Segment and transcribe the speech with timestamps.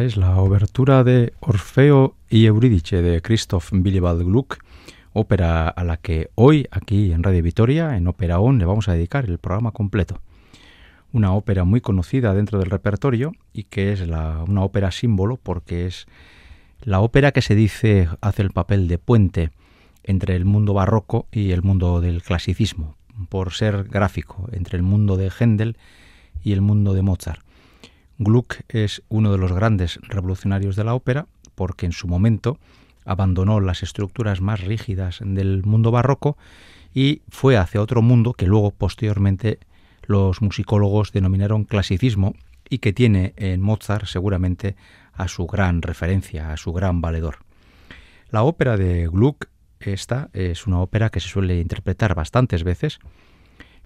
[0.00, 4.56] Es la obertura de Orfeo y Eurídice de Christoph Willibald Gluck,
[5.12, 8.94] ópera a la que hoy aquí en Radio Vitoria, en Ópera On, le vamos a
[8.94, 10.22] dedicar el programa completo.
[11.12, 16.06] Una ópera muy conocida dentro del repertorio y que es una ópera símbolo porque es
[16.80, 19.50] la ópera que se dice hace el papel de puente
[20.04, 22.96] entre el mundo barroco y el mundo del clasicismo,
[23.28, 25.76] por ser gráfico entre el mundo de Händel
[26.42, 27.42] y el mundo de Mozart.
[28.24, 32.58] Gluck es uno de los grandes revolucionarios de la ópera porque en su momento
[33.04, 36.36] abandonó las estructuras más rígidas del mundo barroco
[36.94, 39.58] y fue hacia otro mundo que luego posteriormente
[40.02, 42.34] los musicólogos denominaron clasicismo
[42.68, 44.76] y que tiene en Mozart seguramente
[45.12, 47.38] a su gran referencia, a su gran valedor.
[48.30, 49.46] La ópera de Gluck
[49.80, 52.98] esta es una ópera que se suele interpretar bastantes veces,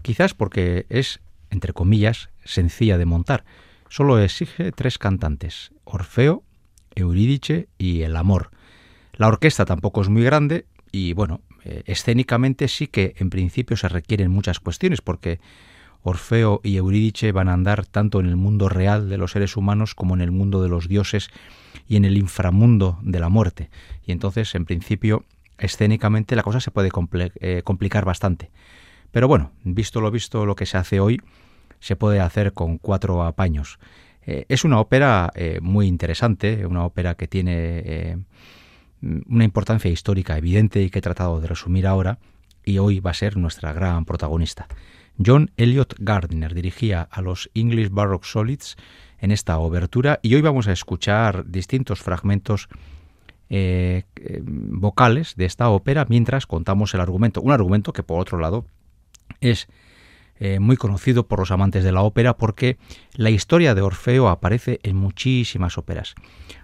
[0.02, 1.20] quizás porque es,
[1.50, 3.44] entre comillas, sencilla de montar,
[3.88, 6.42] Solo exige tres cantantes, Orfeo,
[6.94, 8.50] Eurídice y El Amor.
[9.14, 13.88] La orquesta tampoco es muy grande y bueno, eh, escénicamente sí que en principio se
[13.88, 15.40] requieren muchas cuestiones porque
[16.02, 19.94] Orfeo y Eurídice van a andar tanto en el mundo real de los seres humanos
[19.94, 21.30] como en el mundo de los dioses
[21.88, 23.70] y en el inframundo de la muerte.
[24.04, 25.24] Y entonces, en principio,
[25.58, 26.90] escénicamente la cosa se puede
[27.40, 28.50] eh, complicar bastante.
[29.10, 31.20] Pero bueno, visto lo visto lo que se hace hoy,
[31.80, 33.78] se puede hacer con cuatro apaños.
[34.26, 38.18] Eh, es una ópera eh, muy interesante, una ópera que tiene eh,
[39.00, 42.18] una importancia histórica evidente y que he tratado de resumir ahora,
[42.64, 44.66] y hoy va a ser nuestra gran protagonista.
[45.24, 48.76] John Elliot Gardner dirigía a los English Baroque Solids
[49.18, 52.68] en esta obertura y hoy vamos a escuchar distintos fragmentos
[54.44, 57.40] vocales de esta ópera mientras contamos el argumento.
[57.40, 58.66] Un argumento que por otro lado
[59.40, 59.68] es
[60.38, 62.76] eh, muy conocido por los amantes de la ópera porque
[63.14, 66.14] la historia de Orfeo aparece en muchísimas óperas.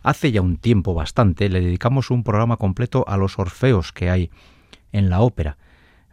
[0.03, 4.31] Hace ya un tiempo bastante le dedicamos un programa completo a los Orfeos que hay
[4.93, 5.57] en la ópera.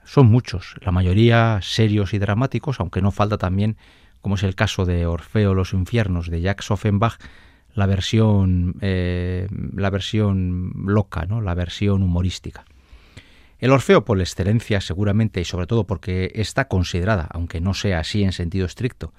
[0.05, 3.77] Son muchos, la mayoría serios y dramáticos, aunque no falta también,
[4.21, 7.19] como es el caso de Orfeo los infiernos de Jacques Offenbach,
[7.75, 11.41] la versión, eh, la versión loca, ¿no?
[11.41, 12.65] la versión humorística.
[13.59, 18.23] El Orfeo por excelencia seguramente y sobre todo porque está considerada, aunque no sea así
[18.23, 19.13] en sentido estricto,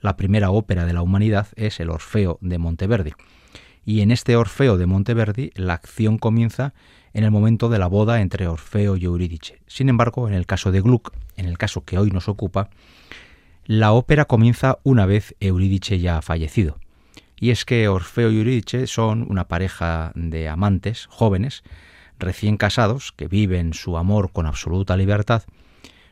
[0.00, 3.12] la primera ópera de la humanidad es el Orfeo de Monteverdi.
[3.84, 6.72] Y en este Orfeo de Monteverdi la acción comienza
[7.12, 9.60] en el momento de la boda entre Orfeo y Eurídice.
[9.66, 12.70] Sin embargo, en el caso de Gluck, en el caso que hoy nos ocupa,
[13.66, 16.78] la ópera comienza una vez Eurídice ya ha fallecido.
[17.38, 21.62] Y es que Orfeo y Eurídice son una pareja de amantes jóvenes
[22.22, 25.42] recién casados que viven su amor con absoluta libertad,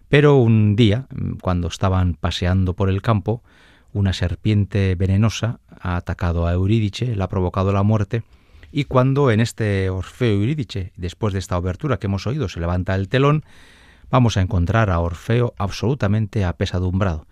[0.09, 1.07] pero un día,
[1.41, 3.43] cuando estaban paseando por el campo,
[3.93, 8.23] una serpiente venenosa ha atacado a Eurídice, le ha provocado la muerte,
[8.73, 12.95] y cuando en este Orfeo Eurídice, después de esta obertura que hemos oído, se levanta
[12.95, 13.45] el telón,
[14.11, 17.27] vamos a encontrar a Orfeo absolutamente apesadumbrado.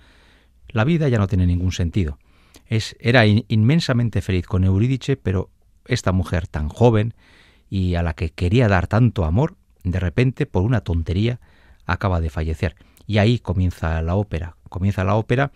[0.69, 2.19] La vida ya no tiene ningún sentido.
[3.01, 5.49] Era inmensamente feliz con Eurídice, pero
[5.87, 7.15] esta mujer tan joven,
[7.71, 11.41] y a la que quería dar tanto amor, de repente, por una tontería,
[11.87, 12.77] acaba de fallecer.
[13.07, 14.57] Y ahí comienza la ópera.
[14.69, 15.53] Comienza la ópera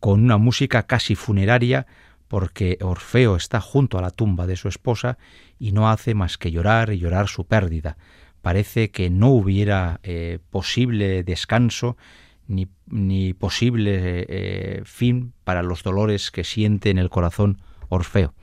[0.00, 1.86] con una música casi funeraria,
[2.28, 5.18] porque Orfeo está junto a la tumba de su esposa
[5.58, 7.96] y no hace más que llorar y llorar su pérdida.
[8.42, 11.96] Parece que no hubiera eh, posible descanso
[12.46, 18.34] ni, ni posible eh, fin para los dolores que siente en el corazón Orfeo.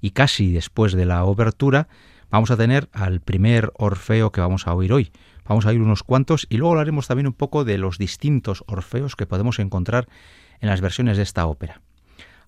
[0.00, 1.88] Y casi después de la obertura
[2.34, 5.12] vamos a tener al primer Orfeo que vamos a oír hoy.
[5.44, 9.14] Vamos a oír unos cuantos y luego hablaremos también un poco de los distintos Orfeos
[9.14, 10.08] que podemos encontrar
[10.60, 11.80] en las versiones de esta ópera.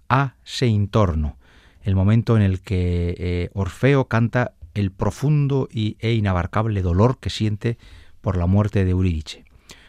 [0.09, 1.37] A se intorno,
[1.83, 7.31] el momento en el que eh, Orfeo canta el profundo y, e inabarcable dolor que
[7.31, 7.79] siente
[8.23, 9.45] por la muerte de Eurídice.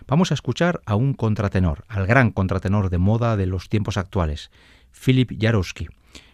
[0.05, 4.51] Vamos a escuchar a un contratenor, al gran contratenor de moda de los tiempos actuales,
[4.91, 5.87] Philip Jarowski.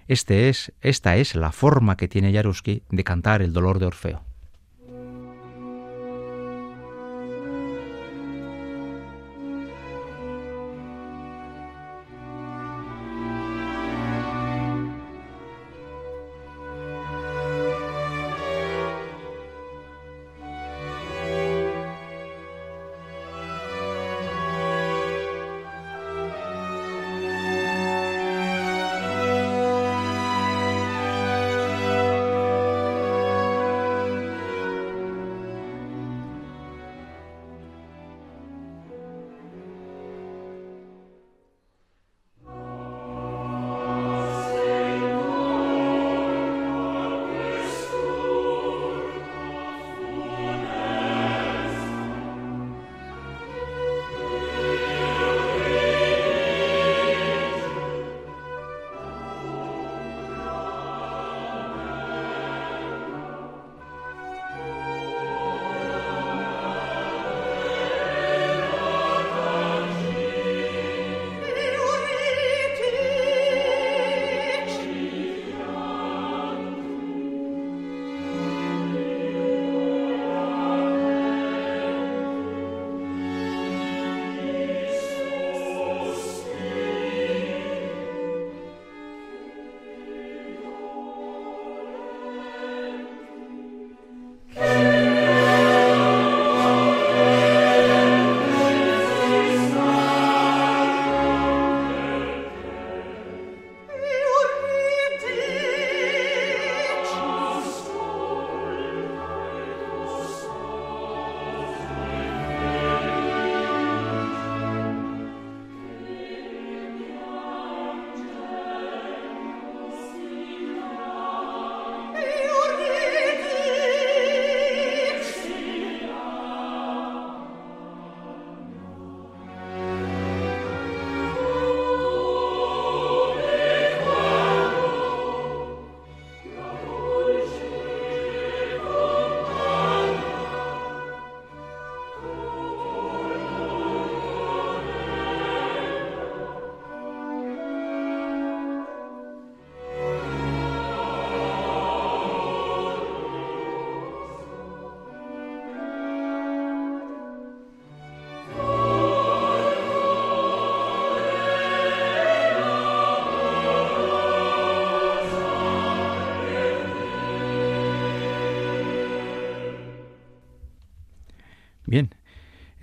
[0.08, 4.33] Este es, esta es la forma que tiene Jaruski de cantar el dolor de Orfeo.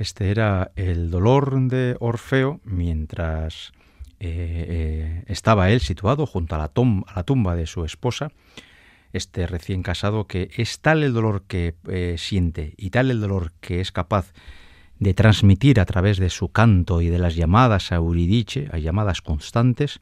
[0.00, 3.73] Este era el dolor de Orfeo mientras
[4.19, 6.69] eh, eh, estaba él situado junto a la,
[7.23, 8.33] tumba de su esposa,
[9.12, 13.52] este recién casado, que es tal el dolor que eh, siente y tal el dolor
[13.61, 14.33] que es capaz
[14.99, 19.21] de transmitir a través de su canto y de las llamadas a Euridice, a llamadas
[19.21, 20.00] constantes,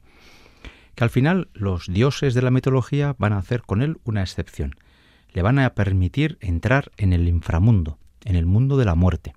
[0.95, 4.75] que al final los dioses de la mitología van a hacer con él una excepción.
[5.33, 9.33] Le van a permitir entrar en el inframundo, en el mundo de la muerte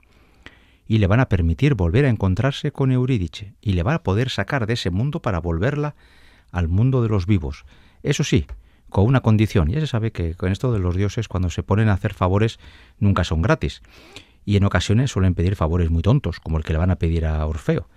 [0.86, 4.30] y le van a permitir volver a encontrarse con Eurídice y le va a poder
[4.30, 5.94] sacar de ese mundo para volverla
[6.50, 7.64] al mundo de los vivos.
[8.02, 8.46] Eso sí,
[8.88, 9.68] con una condición.
[9.68, 12.58] Ya se sabe que con esto de los dioses cuando se ponen a hacer favores
[12.98, 13.82] nunca son gratis
[14.44, 17.26] y en ocasiones suelen pedir favores muy tontos, como el que le van a pedir
[17.26, 17.88] a Orfeo.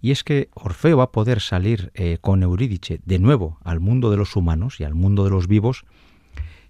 [0.00, 4.10] Y es que Orfeo va a poder salir eh, con Eurídice de nuevo al mundo
[4.10, 5.84] de los humanos y al mundo de los vivos,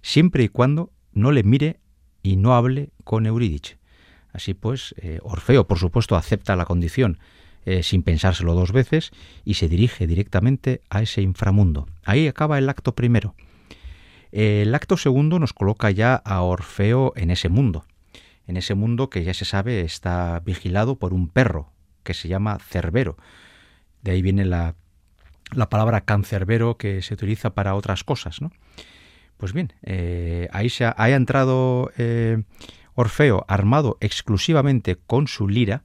[0.01, 1.79] siempre y cuando no le mire
[2.23, 3.80] y no hable con Eurídice.
[4.33, 7.19] Así pues, eh, Orfeo, por supuesto, acepta la condición
[7.65, 9.11] eh, sin pensárselo dos veces
[9.45, 11.87] y se dirige directamente a ese inframundo.
[12.03, 13.35] Ahí acaba el acto primero.
[14.31, 17.85] El acto segundo nos coloca ya a Orfeo en ese mundo,
[18.47, 21.71] en ese mundo que ya se sabe está vigilado por un perro
[22.03, 23.17] que se llama Cerbero.
[24.01, 24.75] De ahí viene la,
[25.53, 28.41] la palabra cancerbero que se utiliza para otras cosas.
[28.41, 28.51] ¿no?
[29.37, 31.91] Pues bien, eh, ahí se ha, entrado
[33.01, 35.83] Orfeo, armado exclusivamente con su lira,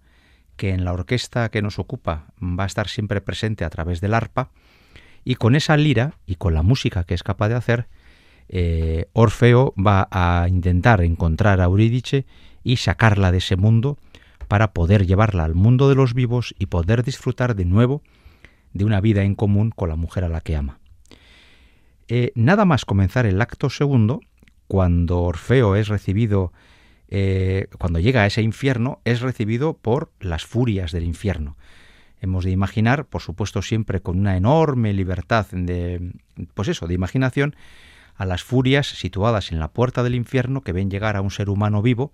[0.56, 4.14] que en la orquesta que nos ocupa va a estar siempre presente a través del
[4.14, 4.50] arpa,
[5.24, 7.88] y con esa lira y con la música que es capaz de hacer,
[8.48, 12.26] eh, Orfeo va a intentar encontrar a Eurídice
[12.62, 13.98] y sacarla de ese mundo
[14.46, 18.02] para poder llevarla al mundo de los vivos y poder disfrutar de nuevo
[18.72, 20.78] de una vida en común con la mujer a la que ama.
[22.08, 24.20] Eh, nada más comenzar el acto segundo,
[24.68, 26.52] cuando Orfeo es recibido
[27.08, 31.56] eh, cuando llega a ese infierno, es recibido por las furias del infierno.
[32.20, 36.12] Hemos de imaginar, por supuesto, siempre con una enorme libertad de,
[36.54, 37.54] pues eso, de imaginación,
[38.16, 41.50] a las furias situadas en la puerta del infierno que ven llegar a un ser
[41.50, 42.12] humano vivo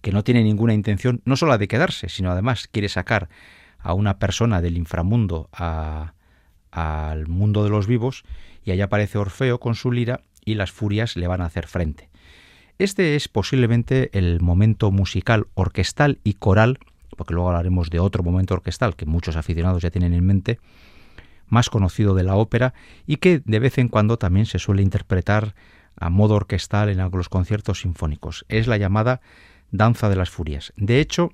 [0.00, 3.28] que no tiene ninguna intención no solo de quedarse, sino además quiere sacar
[3.78, 5.48] a una persona del inframundo
[6.70, 8.22] al mundo de los vivos
[8.64, 12.08] y allá aparece Orfeo con su lira y las furias le van a hacer frente.
[12.78, 16.78] Este es posiblemente el momento musical, orquestal y coral,
[17.16, 20.60] porque luego hablaremos de otro momento orquestal que muchos aficionados ya tienen en mente,
[21.48, 22.74] más conocido de la ópera
[23.06, 25.54] y que de vez en cuando también se suele interpretar
[25.96, 28.44] a modo orquestal en algunos conciertos sinfónicos.
[28.48, 29.22] Es la llamada
[29.70, 30.74] Danza de las Furias.
[30.76, 31.30] De hecho,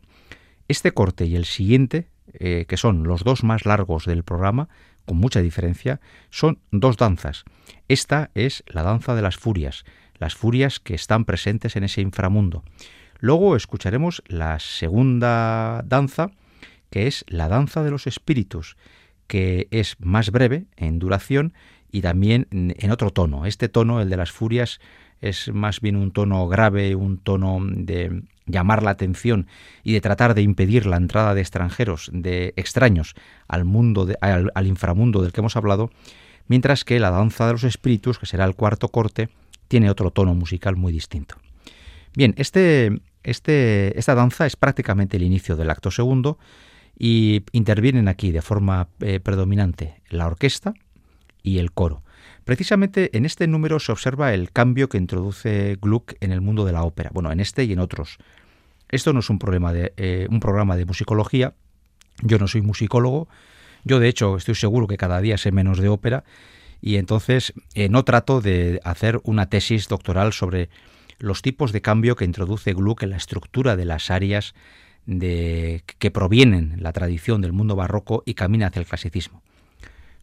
[0.68, 4.68] este corte y el siguiente, eh, que son los dos más largos del programa,
[5.06, 7.44] con mucha diferencia, son dos danzas.
[7.88, 9.84] Esta es la Danza de las Furias,
[10.22, 12.62] las furias que están presentes en ese inframundo.
[13.18, 16.30] Luego escucharemos la segunda danza,
[16.90, 18.76] que es la danza de los espíritus,
[19.26, 21.54] que es más breve en duración
[21.90, 23.46] y también en otro tono.
[23.46, 24.80] Este tono, el de las furias,
[25.20, 29.48] es más bien un tono grave, un tono de llamar la atención
[29.82, 33.14] y de tratar de impedir la entrada de extranjeros, de extraños
[33.48, 35.90] al mundo, al, al inframundo del que hemos hablado,
[36.46, 39.28] mientras que la danza de los espíritus, que será el cuarto corte,
[39.72, 41.36] tiene otro tono musical muy distinto.
[42.14, 46.38] Bien, este, este, esta danza es prácticamente el inicio del acto segundo
[46.98, 50.74] y intervienen aquí de forma eh, predominante la orquesta
[51.42, 52.02] y el coro.
[52.44, 56.72] Precisamente en este número se observa el cambio que introduce Gluck en el mundo de
[56.72, 58.18] la ópera, bueno, en este y en otros.
[58.90, 61.54] Esto no es un, problema de, eh, un programa de musicología,
[62.20, 63.26] yo no soy musicólogo,
[63.84, 66.24] yo de hecho estoy seguro que cada día sé menos de ópera
[66.82, 70.68] y entonces eh, no trato de hacer una tesis doctoral sobre
[71.18, 74.54] los tipos de cambio que introduce Gluck en la estructura de las áreas
[75.06, 79.42] de, que provienen la tradición del mundo barroco y camina hacia el clasicismo.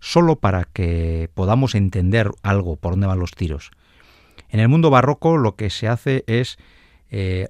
[0.02, 3.72] Solo para que podamos entender algo por dónde van los tiros.
[4.50, 6.58] En el mundo barroco lo que se hace es
[7.10, 7.48] eh,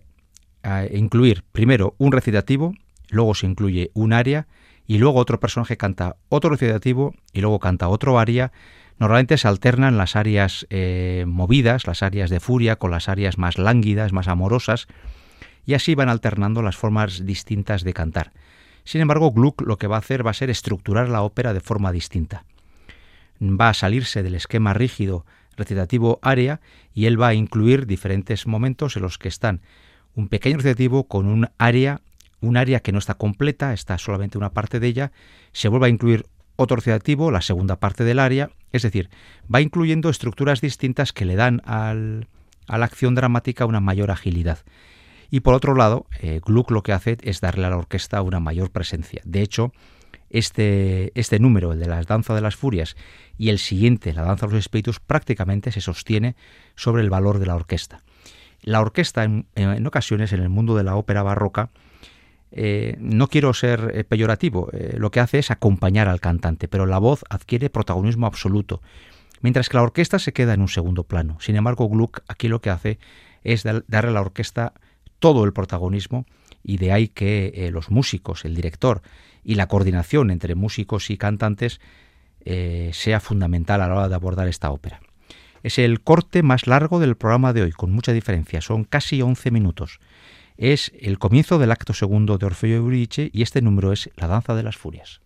[0.92, 2.74] incluir primero un recitativo,
[3.10, 4.48] luego se incluye un aria
[4.86, 8.52] y luego otro personaje canta otro recitativo y luego canta otro aria
[9.00, 13.58] Normalmente se alternan las áreas eh, movidas, las áreas de furia, con las áreas más
[13.58, 14.88] lánguidas, más amorosas,
[15.66, 18.34] y así van alternando las formas distintas de cantar.
[18.84, 21.62] Sin embargo, Gluck lo que va a hacer va a ser estructurar la ópera de
[21.62, 22.44] forma distinta.
[23.42, 25.26] Va a salirse del esquema rígido
[25.56, 26.60] recitativo área
[26.94, 29.62] y él va a incluir diferentes momentos en los que están
[30.16, 32.02] un pequeño recitativo con un área,
[32.42, 35.12] un área que no está completa, está solamente una parte de ella,
[35.54, 36.26] se vuelve a incluir
[36.60, 39.10] otro recitativo, la segunda parte del área, es decir,
[39.54, 42.28] va incluyendo estructuras distintas que le dan al,
[42.68, 44.60] a la acción dramática una mayor agilidad.
[45.32, 48.40] Y por otro lado, eh, Gluck lo que hace es darle a la orquesta una
[48.40, 49.22] mayor presencia.
[49.24, 49.72] De hecho,
[50.30, 52.98] este, este número, el de la danza de las furias,
[53.38, 56.36] y el siguiente, la danza de los espíritus, prácticamente se sostiene
[56.76, 58.04] sobre el valor de la orquesta.
[58.62, 61.70] La orquesta, en, ocasiones, en el mundo de la ópera barroca,
[62.52, 66.86] eh, no quiero ser eh, peyorativo, eh, lo que hace es acompañar al cantante, pero
[66.86, 68.82] la voz adquiere protagonismo absoluto,
[69.42, 71.38] mientras que la orquesta se queda en un segundo plano.
[71.40, 73.00] Sin embargo, Gluck aquí lo que hace
[73.44, 74.74] es darle a la orquesta
[75.20, 76.26] todo el protagonismo
[76.64, 79.02] y de ahí que los músicos, el director
[79.44, 81.80] y la coordinación entre músicos y cantantes
[82.92, 85.00] sea fundamental a la hora de abordar esta ópera.
[85.64, 89.52] Es el corte más largo del programa de hoy, con mucha diferencia, son casi 11
[89.52, 90.00] minutos.
[90.62, 94.28] Es el comienzo del acto segundo de Orfeo y Euridice y este número es La
[94.28, 95.22] danza de las furias.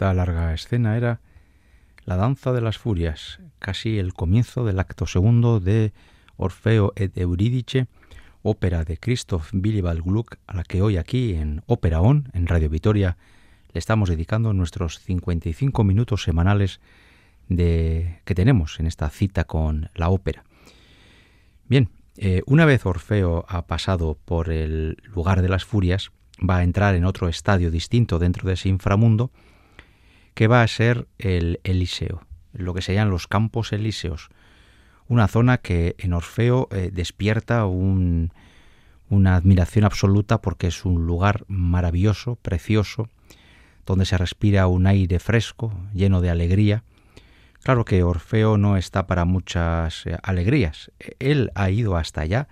[0.00, 1.20] Esta larga escena era
[2.06, 5.92] la danza de las furias, casi el comienzo del acto segundo de
[6.38, 7.86] Orfeo et Eurídice,
[8.40, 12.70] ópera de Christoph Willibald Gluck, a la que hoy aquí en Ópera On, en Radio
[12.70, 13.18] Vitoria,
[13.74, 16.80] le estamos dedicando nuestros 55 minutos semanales
[17.50, 20.44] de, que tenemos en esta cita con la ópera.
[21.68, 26.62] Bien, eh, una vez Orfeo ha pasado por el lugar de las furias, va a
[26.62, 29.30] entrar en otro estadio distinto dentro de ese inframundo,
[30.40, 32.22] que va a ser el Eliseo,
[32.54, 34.30] lo que serían los campos elíseos,
[35.06, 38.30] una zona que en Orfeo eh, despierta una
[39.36, 43.10] admiración absoluta porque es un lugar maravilloso, precioso,
[43.84, 46.84] donde se respira un aire fresco, lleno de alegría.
[47.62, 50.90] Claro que Orfeo no está para muchas eh, alegrías.
[51.18, 52.48] Él ha ido hasta allá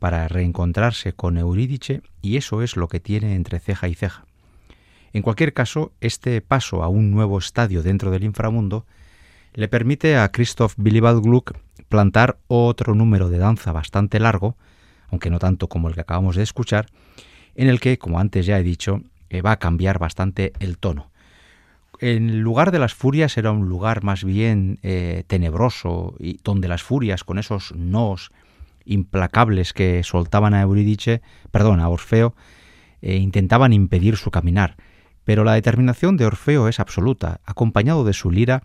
[0.00, 4.27] para reencontrarse con Eurídice y eso es lo que tiene entre ceja y ceja.
[5.12, 8.86] En cualquier caso, este paso a un nuevo estadio dentro del inframundo
[9.54, 11.56] le permite a Christoph Willibald Gluck
[11.88, 14.56] plantar otro número de danza bastante largo,
[15.08, 16.86] aunque no tanto como el que acabamos de escuchar,
[17.54, 21.10] en el que, como antes ya he dicho, eh, va a cambiar bastante el tono.
[22.00, 26.82] En lugar de las furias era un lugar más bien eh, tenebroso, y donde las
[26.82, 28.30] furias, con esos nos
[28.84, 32.34] implacables que soltaban a Eurídice, perdón, a Orfeo,
[33.02, 34.76] eh, intentaban impedir su caminar.
[35.28, 37.42] Pero la determinación de Orfeo es absoluta.
[37.44, 38.62] Acompañado de su lira,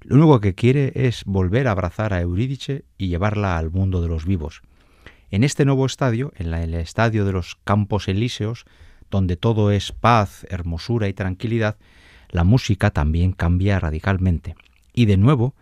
[0.00, 4.08] lo único que quiere es volver a abrazar a Eurídice y llevarla al mundo de
[4.08, 4.62] los vivos.
[5.30, 8.64] En este nuevo estadio, en el estadio de los Campos Elíseos,
[9.08, 11.76] donde todo es paz, hermosura y tranquilidad,
[12.28, 14.56] la música también cambia radicalmente.
[14.94, 15.54] Y de nuevo,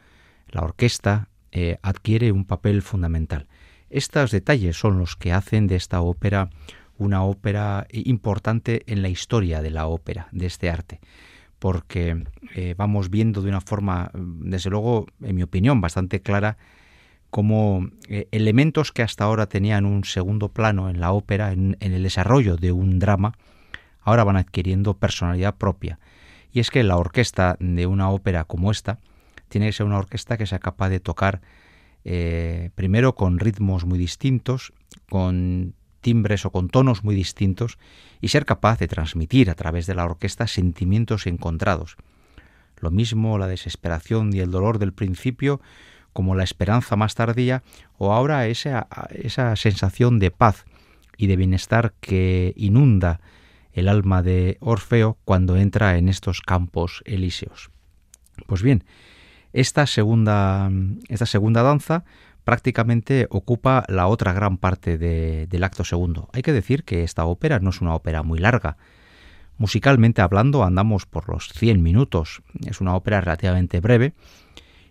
[0.49, 3.49] la orquesta eh, adquiere un papel fundamental.
[3.90, 6.49] Estos detalles son los que hacen de esta ópera
[7.02, 11.00] una ópera importante en la historia de la ópera, de este arte
[11.62, 12.24] porque
[12.56, 16.56] eh, vamos viendo de una forma, desde luego, en mi opinión, bastante clara,
[17.30, 22.02] como eh, elementos que hasta ahora tenían un segundo plano en la ópera, en, el
[22.02, 23.34] desarrollo de un drama,
[24.00, 26.00] ahora van adquiriendo personalidad propia.
[26.52, 28.98] Y es que la orquesta de una ópera como esta
[29.48, 31.42] tiene que ser una orquesta que sea capaz de tocar
[32.04, 34.72] eh, primero con ritmos muy distintos,
[35.08, 37.78] con timbres o con tonos muy distintos
[38.20, 41.96] y ser capaz de transmitir a través de la orquesta sentimientos encontrados.
[42.78, 45.60] Lo mismo la desesperación y el dolor del principio
[46.12, 47.62] como la esperanza más tardía
[47.96, 50.66] o ahora esa, esa sensación de paz
[51.16, 53.20] y de bienestar que inunda
[53.72, 57.70] el alma de Orfeo cuando entra en estos campos elíseos.
[58.46, 58.84] Pues bien,
[59.52, 60.70] esta segunda,
[61.08, 62.04] esta segunda danza
[62.44, 66.28] prácticamente ocupa la otra gran parte del acto segundo.
[66.33, 68.76] Hay que decir que esta ópera no es una ópera muy larga.
[69.59, 72.42] Musicalmente hablando andamos por los 100 minutos.
[72.66, 74.14] Es una ópera relativamente breve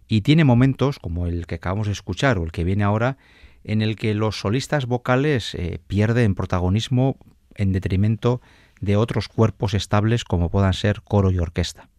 [0.08, 3.18] y tiene momentos como el que acabamos de escuchar o el que viene ahora
[3.64, 7.18] en el que los solistas vocales eh, pierden protagonismo
[7.56, 8.42] en detrimento
[8.80, 11.90] de otros cuerpos estables como puedan ser coro y orquesta.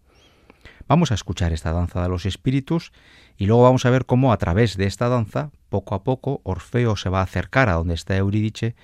[0.92, 2.92] Vamos a escuchar esta danza de los espíritus
[3.38, 6.96] y luego vamos a ver cómo a través de esta danza, poco a poco, Orfeo
[6.96, 8.76] se va a acercar a donde está Eurídice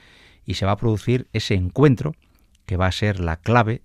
[0.47, 2.15] y se va a producir ese encuentro
[2.65, 3.83] que va a ser la clave,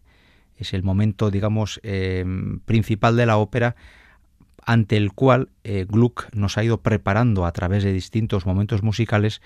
[0.56, 3.76] es el momento, digamos, em, principal de la ópera
[4.66, 9.42] ante el cual eh, Gluck nos ha ido preparando a través de distintos momentos musicales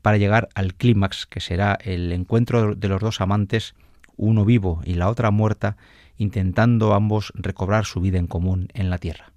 [0.00, 3.74] para llegar al clímax, que será el encuentro de los dos amantes,
[4.16, 5.76] uno vivo y la otra muerta,
[6.22, 9.32] intentando ambos recobrar su vida en común en la tierra.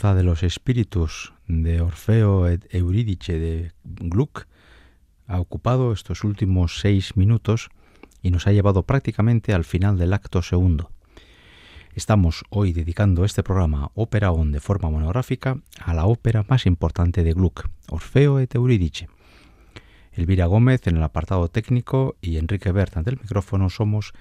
[0.00, 4.46] De los espíritus de Orfeo et Eurídice de Gluck
[5.26, 7.68] ha ocupado estos últimos seis minutos
[8.22, 10.90] y nos ha llevado prácticamente al final del acto segundo.
[11.94, 17.22] Estamos hoy dedicando este programa Ópera On de forma monográfica a la ópera más importante
[17.22, 19.06] de Gluck, Orfeo et Eurídice.
[20.12, 24.14] Elvira Gómez en el apartado técnico y Enrique Bert ante el micrófono somos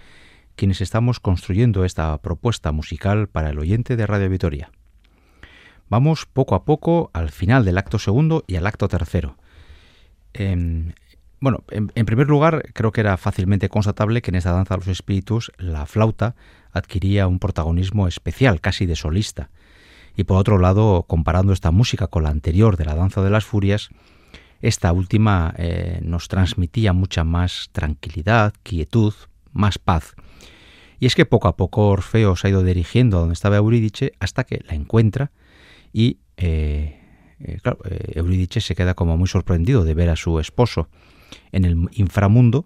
[0.58, 4.72] quienes estamos construyendo esta propuesta musical para el oyente de Radio Vitoria.
[5.90, 9.38] Vamos poco a poco al final del acto segundo y al acto tercero.
[10.34, 10.94] Em,
[11.40, 14.88] bueno, en, primer lugar, creo que era fácilmente constatable que en esta danza de los
[14.88, 16.36] espíritus la flauta
[16.72, 19.50] adquiría un protagonismo especial, casi de solista.
[20.16, 23.46] Y por otro lado, comparando esta música con la anterior de la danza de las
[23.46, 23.90] furias,
[24.62, 29.14] esta última eh, nos transmitía mucha más tranquilidad, quietud,
[29.54, 30.16] más paz.
[31.00, 34.12] Y es que poco a poco Orfeo se ha ido dirigiendo a donde estaba Eurídice
[34.20, 35.32] hasta que la encuentra
[35.94, 37.00] y eh,
[37.40, 40.90] eh, claro, eh, Eurídice se queda como muy sorprendido de ver a su esposo
[41.52, 42.66] en el inframundo,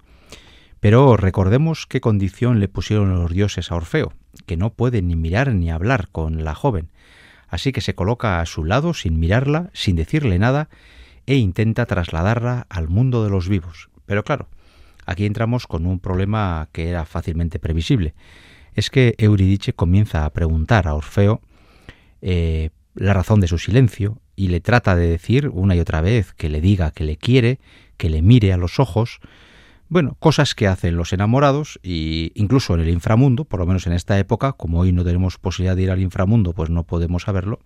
[0.80, 4.14] pero recordemos qué condición le pusieron los dioses a Orfeo,
[4.46, 6.92] que no puede ni mirar ni hablar con la joven,
[7.48, 10.70] así que se coloca a su lado sin mirarla, sin decirle nada,
[11.26, 13.90] e intenta trasladarla al mundo de los vivos.
[14.06, 14.50] Pero claro,
[15.06, 18.14] aquí entramos con un problema que era fácilmente previsible.
[18.74, 21.42] Es que Eurídice comienza a preguntar a Orfeo
[22.22, 26.34] eh, la razón de su silencio y le trata de decir una y otra vez
[26.34, 27.60] que le diga que le quiere,
[27.98, 29.20] que le mire a los ojos,
[29.90, 33.94] bueno, cosas que hacen los enamorados y incluso en el inframundo, por lo menos en
[33.94, 37.60] esta época, como hoy no tenemos posibilidad de ir al inframundo, pues no podemos saberlo.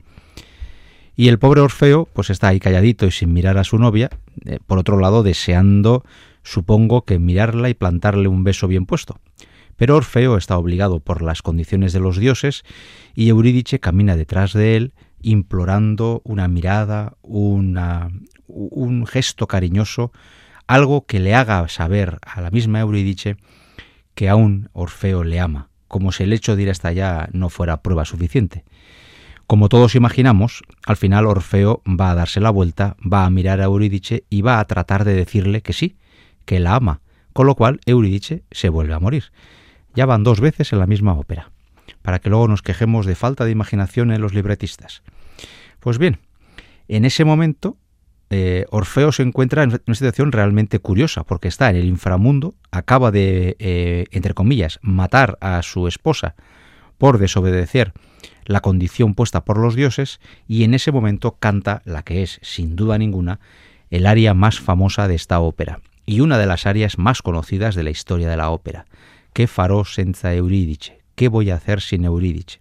[1.15, 4.09] Y el pobre Orfeo, pues está ahí calladito y sin mirar a su novia,
[4.45, 6.03] eh, por otro lado deseando,
[6.43, 9.19] supongo que mirarla y plantarle un beso bien puesto.
[9.77, 12.63] Pero Orfeo está obligado por las condiciones de los dioses
[13.15, 20.11] y Eurídice camina detrás de él implorando una mirada, un gesto cariñoso,
[20.67, 23.37] algo que le haga saber a la misma Eurídice
[24.15, 27.81] que aún Orfeo le ama, como si el hecho de ir hasta allá no fuera
[27.81, 28.65] prueba suficiente.
[29.45, 33.65] Como todos imaginamos, al final Orfeo va a darse la vuelta, va a mirar a
[33.65, 35.97] Eurídice y va a tratar de decirle que sí,
[36.45, 37.01] que la ama,
[37.31, 39.31] con lo cual Eurídice se vuelve a morir.
[39.95, 41.51] Ya van dos veces en la misma ópera
[42.07, 45.03] para que luego nos quejemos de falta de imaginación en los libretistas.
[45.81, 46.19] Pues bien,
[46.87, 47.75] en ese momento
[48.29, 53.11] eh, Orfeo se encuentra en una situación realmente curiosa, porque está en el inframundo, acaba
[53.11, 56.35] de, eh, entre comillas, matar a su esposa
[56.97, 57.91] por desobedecer
[58.45, 62.77] la condición puesta por los dioses, y en ese momento canta la que es, sin
[62.77, 63.41] duda ninguna,
[63.89, 67.83] el aria más famosa de esta ópera, y una de las arias más conocidas de
[67.83, 68.85] la historia de la ópera,
[69.33, 72.59] que farò senza Eurídice, ¿Qué voy a hacer sin Eurídice?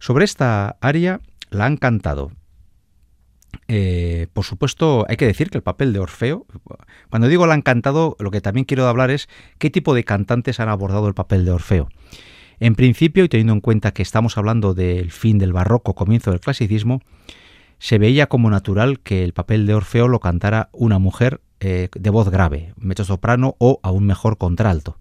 [0.00, 2.32] Sobre esta aria la han cantado.
[3.68, 6.46] Eh, por supuesto, hay que decir que el papel de Orfeo,
[7.10, 9.28] cuando digo la han cantado, lo que también quiero hablar es
[9.58, 11.90] qué tipo de cantantes han abordado el papel de Orfeo.
[12.58, 16.40] En principio, y teniendo en cuenta que estamos hablando del fin del barroco, comienzo del
[16.40, 17.02] clasicismo,
[17.78, 22.10] se veía como natural que el papel de Orfeo lo cantara una mujer eh, de
[22.10, 22.74] voz grave,
[23.04, 24.98] soprano o aún mejor contralto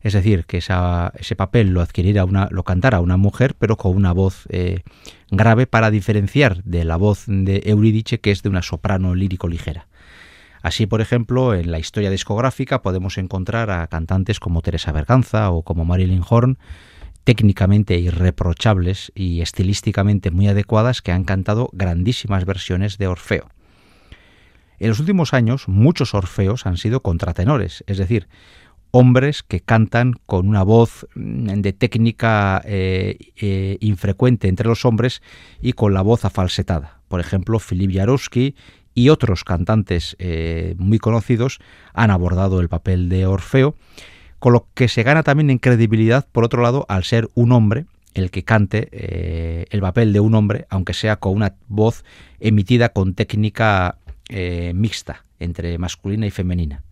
[0.00, 4.12] es decir, que ese papel lo adquiriera una, lo cantara una mujer, pero con una
[4.12, 4.82] voz eh,
[5.30, 9.88] grave para diferenciar de la voz de Eurídice, que es de una soprano lírico ligera.
[10.62, 15.62] Así, por ejemplo, en la historia discográfica podemos encontrar a cantantes como Teresa Berganza o
[15.62, 16.58] como Marilyn Horn,
[17.24, 23.50] técnicamente irreprochables y estilísticamente muy adecuadas, que han cantado grandísimas versiones de Orfeo.
[24.78, 28.28] En los últimos años, muchos Orfeos han sido contratenores, es decir,
[28.90, 35.22] hombres que cantan con una voz mm, de técnica eh, eh, infrecuente entre los hombres
[35.60, 37.00] y con la voz afalsetada.
[37.08, 38.54] Por ejemplo, Filip Jarowski
[38.94, 41.58] y otros cantantes eh, muy conocidos
[41.94, 43.74] han abordado el papel de Orfeo,
[44.38, 47.86] con lo que se gana también en credibilidad, por otro lado, al ser un hombre
[48.14, 48.88] el que cante
[49.70, 52.04] el papel de un hombre, aunque sea con una voz
[52.40, 53.98] emitida con técnica
[54.74, 56.82] mixta entre masculina y femenina.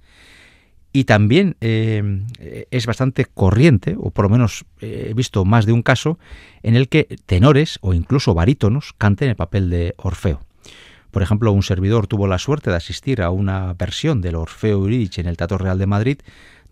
[0.96, 2.24] Y también eh,
[2.70, 6.18] es bastante corriente, o por lo menos eh, he visto más de un caso,
[6.62, 10.40] en el que tenores o incluso barítonos canten el papel de Orfeo.
[11.10, 15.20] Por ejemplo, un servidor tuvo la suerte de asistir a una versión del Orfeo Eurídice
[15.20, 16.18] en el Teatro Real de Madrid,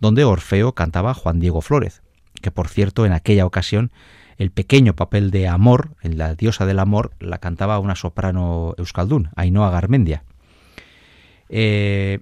[0.01, 2.01] donde Orfeo cantaba Juan Diego Flórez,
[2.41, 3.93] que por cierto en aquella ocasión
[4.39, 9.29] el pequeño papel de Amor, en la diosa del amor, la cantaba una soprano euskaldún,
[9.37, 10.25] Ainhoa Garmendia.
[11.51, 12.21] Eh,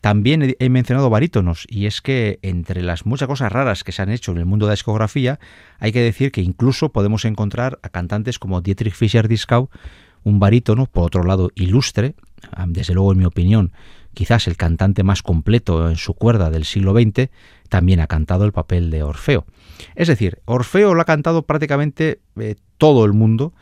[0.00, 4.10] También he mencionado barítonos y es que entre las muchas cosas raras que se han
[4.10, 5.38] hecho en el mundo de la discografía
[5.78, 9.68] hay que decir que incluso podemos encontrar a cantantes como Dietrich Fischer-Dieskau,
[10.22, 12.14] un barítono, por otro lado ilustre,
[12.66, 13.72] desde luego en mi opinión,
[14.14, 17.30] quizás el cantante más completo en su cuerda del siglo XX,
[17.68, 19.44] también ha cantado el papel de Orfeo.
[19.94, 23.54] Es decir, Orfeo lo ha cantado prácticamente eh, todo el mundo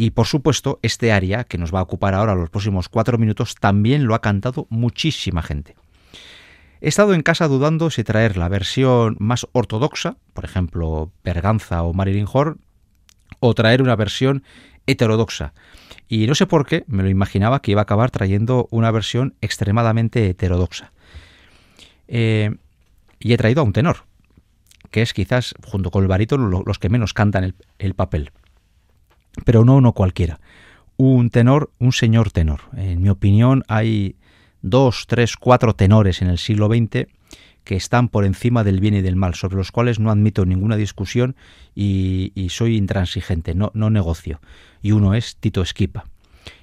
[0.00, 3.54] y por supuesto, este aria que nos va a ocupar ahora los próximos cuatro minutos
[3.54, 5.76] también lo ha cantado muchísima gente.
[6.80, 11.92] He estado en casa dudando si traer la versión más ortodoxa, por ejemplo, Berganza o
[11.92, 12.60] Marilyn Horn,
[13.40, 14.42] o traer una versión
[14.86, 15.52] heterodoxa.
[16.08, 19.34] Y no sé por qué, me lo imaginaba que iba a acabar trayendo una versión
[19.42, 20.92] extremadamente heterodoxa.
[22.08, 22.56] Eh,
[23.18, 24.06] y he traído a un tenor,
[24.90, 28.32] que es quizás, junto con el barítono, los que menos cantan el papel
[29.44, 30.40] pero no uno cualquiera.
[30.96, 32.60] Un tenor, un señor tenor.
[32.76, 34.16] En mi opinión hay
[34.62, 37.06] dos, tres, cuatro tenores en el siglo XX
[37.64, 40.76] que están por encima del bien y del mal, sobre los cuales no admito ninguna
[40.76, 41.36] discusión
[41.74, 44.40] y, soy intransigente, no, no negocio.
[44.82, 46.04] Y uno es Tito Esquipa.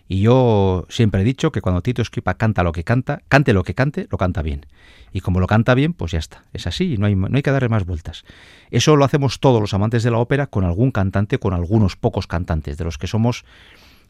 [0.08, 3.64] Y yo siempre he dicho que cuando Tito Esquipa canta lo que canta, cante lo
[3.64, 4.66] que cante, lo canta bien.
[5.12, 6.43] Y como lo canta bien, pues ya está.
[6.53, 8.24] Es así, no hay, no hay que darle más vueltas.
[8.72, 12.28] Eso lo hacemos todos los amantes de la ópera con algún cantante, con algunos pocos
[12.28, 13.45] cantantes, de los que somos,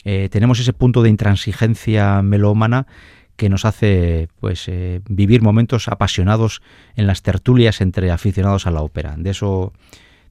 [0.04, 2.88] eh, tenemos ese punto de intransigencia melómana
[3.36, 6.62] que nos hace pues eh, vivir momentos apasionados
[6.96, 9.16] en las tertulias entre aficionados a la ópera.
[9.18, 9.74] De eso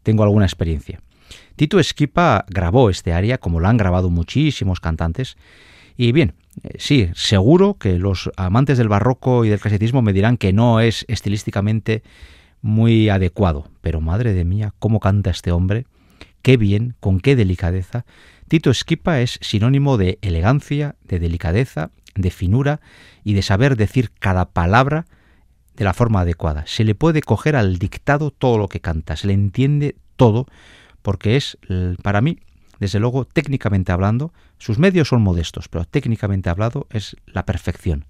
[0.02, 1.00] tengo alguna experiencia.
[1.56, 5.36] Tito Esquipa grabó este aria, como lo han grabado muchísimos cantantes.
[5.96, 10.36] Y bien, eh, sí, seguro que los amantes del barroco y del clasicismo me dirán
[10.36, 12.02] que no es estilísticamente
[12.60, 13.68] muy adecuado.
[13.80, 15.86] Pero madre de mía, cómo canta este hombre,
[16.42, 18.04] qué bien, con qué delicadeza.
[18.48, 22.80] Tito Esquipa es sinónimo de elegancia, de delicadeza, de finura
[23.24, 25.06] y de saber decir cada palabra
[25.76, 26.64] de la forma adecuada.
[26.66, 30.46] Se le puede coger al dictado todo lo que canta, se le entiende todo
[31.06, 31.56] porque es,
[32.02, 32.40] para mí,
[32.80, 38.06] desde luego, técnicamente hablando, sus medios son modestos, pero técnicamente hablado es la perfección.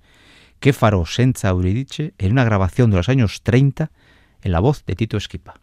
[0.60, 3.90] Que faro senza Euridice en una grabación de los años 30
[4.40, 5.60] en la voz de Tito Esquipa.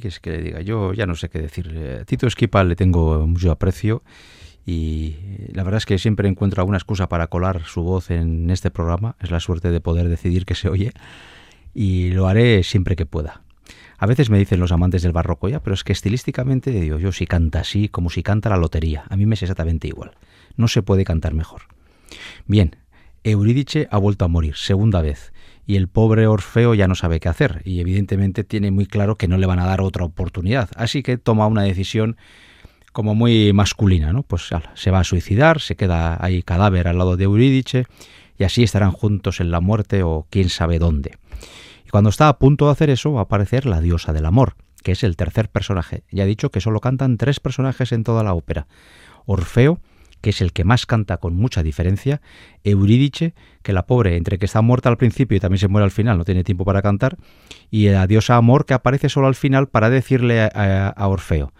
[0.00, 0.60] Qué que le diga?
[0.60, 1.70] Yo ya no sé qué decir.
[1.74, 4.02] Eh, Tito Esquipa le tengo mucho aprecio
[4.66, 5.16] y
[5.52, 9.16] la verdad es que siempre encuentro alguna excusa para colar su voz en este programa.
[9.20, 10.92] Es la suerte de poder decidir que se oye
[11.74, 13.42] y lo haré siempre que pueda.
[13.98, 17.12] A veces me dicen los amantes del barroco ya, pero es que estilísticamente digo yo
[17.12, 19.04] si canta así como si canta la lotería.
[19.08, 20.12] A mí me es exactamente igual.
[20.56, 21.62] No se puede cantar mejor.
[22.46, 22.76] Bien,
[23.22, 25.32] Eurídice ha vuelto a morir, segunda vez
[25.66, 29.28] y el pobre Orfeo ya no sabe qué hacer y evidentemente tiene muy claro que
[29.28, 30.68] no le van a dar otra oportunidad.
[30.76, 32.16] Así que toma una decisión
[32.92, 34.22] como muy masculina, ¿no?
[34.22, 37.86] Pues se va a suicidar, se queda ahí cadáver al lado de Eurídice
[38.38, 41.18] y así estarán juntos en la muerte o quién sabe dónde.
[41.86, 44.54] Y cuando está a punto de hacer eso va a aparecer la diosa del amor,
[44.82, 46.04] que es el tercer personaje.
[46.12, 48.66] Ya he dicho que solo cantan tres personajes en toda la ópera.
[49.26, 49.80] Orfeo,
[50.24, 52.22] que es el que más canta con mucha diferencia,
[52.64, 55.90] Eurídice, que la pobre, entre que está muerta al principio y también se muere al
[55.90, 57.18] final, no tiene tiempo para cantar,
[57.70, 61.52] y la diosa Amor, que aparece solo al final para decirle a, Orfeo,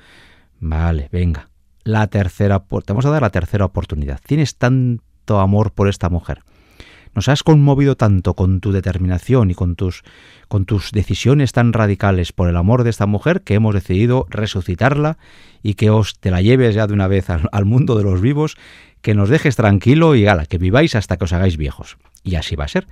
[0.60, 1.50] vale, venga,
[1.82, 4.18] la tercera, te vamos a dar la tercera oportunidad.
[4.26, 6.40] Tienes tanto amor por esta mujer
[7.14, 10.02] nos has conmovido tanto con tu determinación y con tus,
[10.48, 15.18] con tus decisiones tan radicales por el amor de esta mujer que hemos decidido resucitarla
[15.62, 18.56] y que os te la lleves ya de una vez al, mundo de los vivos,
[19.00, 21.96] que nos dejes tranquilo y gala, que viváis hasta que os hagáis viejos.
[22.22, 22.86] Y así va a ser.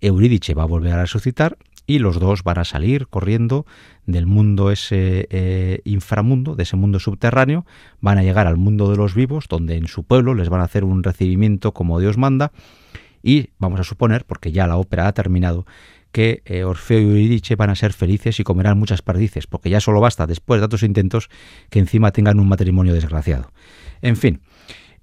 [0.00, 1.56] Eurídice va a volver a resucitar
[1.86, 3.66] y los dos van a salir corriendo
[4.06, 7.66] del mundo ese eh, inframundo, de ese mundo subterráneo,
[8.00, 10.64] van a llegar al mundo de los vivos, donde en su pueblo les van a
[10.64, 12.52] hacer un recibimiento como Dios manda,
[13.22, 15.66] y vamos a suponer, porque ya la ópera ha terminado,
[16.12, 19.80] que eh, Orfeo y Eurídice van a ser felices y comerán muchas perdices, porque ya
[19.80, 21.30] solo basta, después de tantos intentos,
[21.70, 23.50] que encima tengan un matrimonio desgraciado.
[24.02, 24.40] En fin,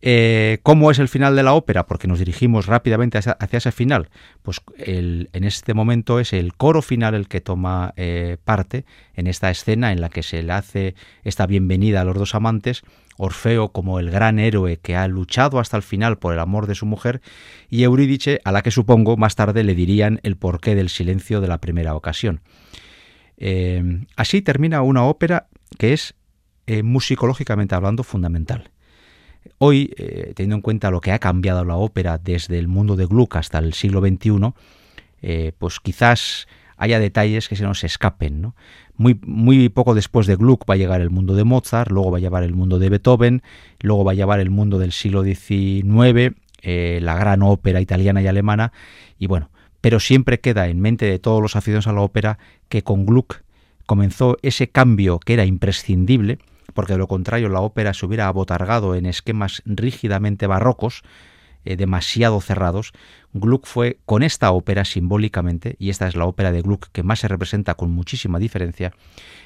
[0.02, 1.86] eh, ¿Cómo es el final de la ópera?
[1.86, 4.10] Porque nos dirigimos rápidamente hacia, ese final.
[4.44, 9.50] Pues en este momento es el coro final el que toma eh, parte en esta
[9.50, 12.84] escena en la que se le hace esta bienvenida a los dos amantes
[13.22, 16.76] Orfeo como el gran héroe que ha luchado hasta el final por el amor de
[16.76, 17.22] su mujer,
[17.70, 21.50] y Eurídice, a la que supongo más tarde le dirían el porqué del silencio de
[21.50, 22.42] la primera ocasión.
[23.36, 25.48] Eh, así termina una ópera
[25.78, 26.16] que es
[26.66, 28.72] eh, musicológicamente hablando fundamental.
[29.58, 33.06] Hoy, eh, teniendo en cuenta lo que ha cambiado la ópera desde el mundo de
[33.06, 34.54] Gluck hasta el siglo XXI,
[35.58, 36.48] pues quizás
[36.80, 38.42] haya detalles que se nos escapen.
[38.42, 38.56] ¿no?
[38.96, 42.18] Muy, muy poco después de Gluck va a llegar el mundo de Mozart, luego va
[42.18, 43.44] a llevar el mundo de Beethoven,
[43.82, 48.28] luego va a llevar el mundo del siglo XIX, eh, la gran ópera italiana y
[48.28, 48.72] alemana,
[49.20, 49.52] y bueno,
[49.82, 53.42] pero siempre queda en mente de todos los aficionados a la ópera que con Gluck
[53.86, 56.40] comenzó ese cambio que era imprescindible,
[56.74, 61.04] porque de lo contrario la ópera se hubiera abotargado en esquemas rígidamente barrocos,
[61.70, 62.94] eh, demasiado cerrados,
[63.32, 67.20] Gluck fue con esta ópera simbólicamente, y esta es la ópera de Gluck que más
[67.20, 68.92] se representa con muchísima diferencia,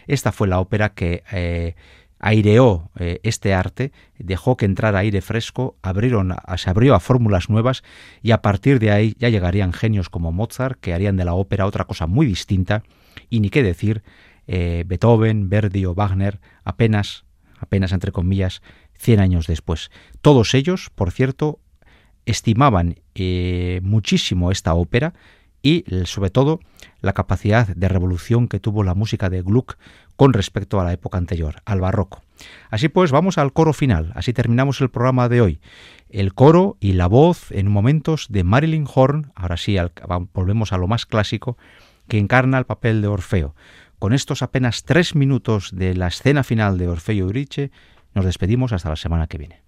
[0.07, 1.75] esta fue la ópera que eh,
[2.19, 7.83] aireó eh, este arte, dejó que entrara aire fresco, abrieron, se abrió a fórmulas nuevas
[8.21, 11.65] y a partir de ahí ya llegarían genios como Mozart que harían de la ópera
[11.65, 12.83] otra cosa muy distinta
[13.29, 14.01] y ni qué decir
[14.47, 17.25] Beethoven, Verdi o Wagner apenas,
[17.59, 18.61] apenas entre comillas,
[18.97, 19.91] 100 años después.
[20.21, 21.59] Todos ellos, por cierto,
[22.25, 25.13] estimaban eh, muchísimo esta ópera
[25.61, 26.59] y sobre todo
[27.01, 29.77] la capacidad de revolución que tuvo la música de Gluck
[30.15, 32.21] con respecto a la época anterior, al barroco.
[32.69, 35.59] Así pues, vamos al coro final, así terminamos el programa de hoy.
[36.09, 39.77] El coro y la voz en momentos de Marilyn Horn, ahora sí
[40.33, 41.57] volvemos a lo más clásico,
[42.07, 43.55] que encarna el papel de Orfeo
[44.03, 47.71] con estos apenas tres minutos de la escena final de Orfeo y Euridice,
[48.13, 49.63] nos despedimos hasta la semana que viene.